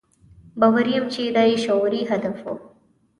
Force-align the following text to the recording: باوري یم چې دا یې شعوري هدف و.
باوري 0.59 0.91
یم 0.97 1.05
چې 1.13 1.21
دا 1.35 1.43
یې 1.49 1.57
شعوري 1.65 2.01
هدف 2.11 2.37
و. 2.45 2.47